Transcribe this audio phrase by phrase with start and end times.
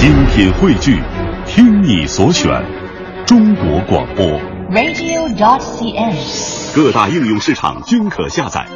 [0.00, 0.98] 精品汇聚，
[1.46, 2.50] 听你所选，
[3.26, 4.24] 中国广播。
[4.70, 6.74] radio.dot.cn，。
[6.74, 8.66] 各大应用市场均可下载。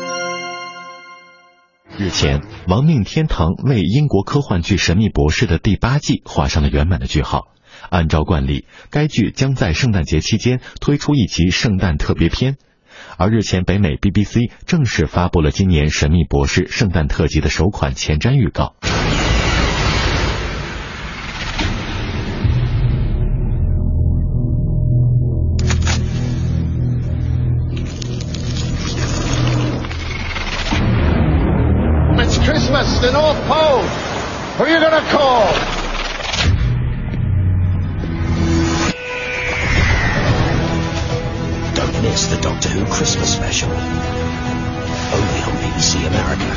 [1.96, 7.46] 日前，《亡命天堂》为英国科幻剧《神秘博士》的第八季画上了圆满的句号。
[7.88, 12.58] 按照惯例，该剧将在圣诞节期间推出一集圣诞特别篇。
[13.16, 18.74] 而日前，北美 BBC 正式发布了今年《神秘博士》圣诞特辑的首款前瞻预告。
[32.74, 33.82] Christmas, the North Pole.
[34.56, 35.46] Who are you gonna call?
[41.76, 43.70] Don't miss the Doctor Who Christmas special.
[43.70, 46.50] Only on BBC America.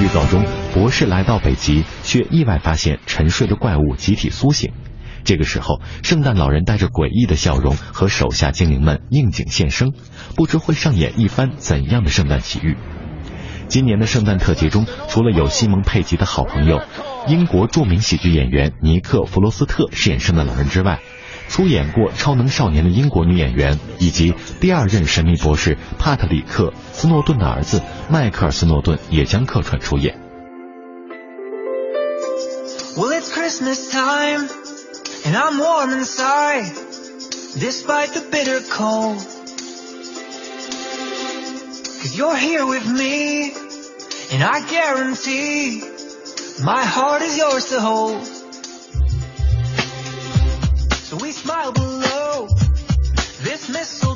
[0.00, 4.72] 预告中，博士来到北极，却意外发现沉睡的怪物集体苏醒。
[5.22, 9.92] 这个时候，圣诞老人带着诡异的笑容和手下精灵们应景现身，
[10.34, 12.76] 不知会上演一番怎样的圣诞奇遇。
[13.74, 16.80] 今年的圣诞特辑中，除了有西蒙·佩吉的好朋友
[17.26, 21.00] 英国著名喜剧演员尼克·弗罗斯特饰演圣诞老人之外，
[21.48, 30.20] 出演过《超能少年》的英国女演员以及第二任神秘博士帕特里克·斯诺顿的儿子迈克尔·斯诺顿也将客串出演。
[32.96, 34.48] Well, it's Christmas time,
[35.24, 36.70] and I'm warm inside,
[37.58, 39.18] despite the bitter cold.
[42.04, 43.50] Cause you're here with me,
[44.32, 45.80] And I guarantee
[46.62, 48.24] my heart is yours to hold.
[50.94, 52.48] So we smile below
[53.42, 54.13] this missile.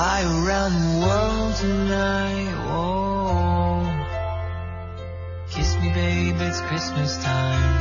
[0.00, 2.52] fly around the world tonight.
[2.68, 3.84] Whoa.
[5.50, 7.79] Kiss me, babe, it's Christmas time.